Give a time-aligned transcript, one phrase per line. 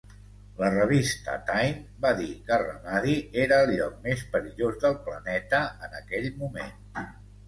[0.59, 3.13] La revista "Time" va dir que Ramadi
[3.43, 6.99] era el lloc més perillós del planeta en aquell moment.